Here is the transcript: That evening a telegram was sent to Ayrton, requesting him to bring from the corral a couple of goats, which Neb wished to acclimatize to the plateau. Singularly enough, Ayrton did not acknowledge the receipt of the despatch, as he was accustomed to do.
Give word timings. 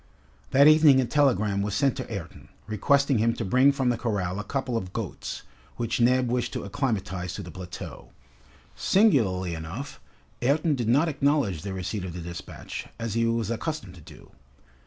That 0.49 0.67
evening 0.67 0.99
a 0.99 1.05
telegram 1.05 1.61
was 1.61 1.75
sent 1.75 1.95
to 1.97 2.11
Ayrton, 2.11 2.49
requesting 2.65 3.19
him 3.19 3.35
to 3.35 3.45
bring 3.45 3.71
from 3.71 3.89
the 3.89 3.99
corral 3.99 4.39
a 4.39 4.43
couple 4.43 4.75
of 4.75 4.93
goats, 4.93 5.43
which 5.77 6.01
Neb 6.01 6.27
wished 6.27 6.53
to 6.53 6.63
acclimatize 6.65 7.35
to 7.35 7.43
the 7.43 7.51
plateau. 7.51 8.09
Singularly 8.75 9.53
enough, 9.53 9.99
Ayrton 10.41 10.73
did 10.73 10.87
not 10.89 11.07
acknowledge 11.07 11.61
the 11.61 11.71
receipt 11.71 12.03
of 12.03 12.13
the 12.13 12.19
despatch, 12.21 12.87
as 12.97 13.13
he 13.13 13.27
was 13.27 13.51
accustomed 13.51 13.93
to 13.93 14.01
do. 14.01 14.31